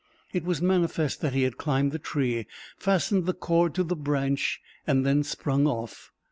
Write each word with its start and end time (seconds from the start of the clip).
It 0.33 0.43
was 0.45 0.63
manifest 0.63 1.21
that 1.21 1.33
he 1.35 1.43
had 1.43 1.57
climbed 1.57 1.91
the 1.91 1.99
tree, 1.99 2.47
fastened 2.75 3.27
the 3.27 3.35
cord 3.35 3.75
to 3.75 3.83
the 3.83 3.95
branch, 3.95 4.59
and 4.87 5.05
then 5.05 5.21
sprung 5.21 5.67
off. 5.67 6.09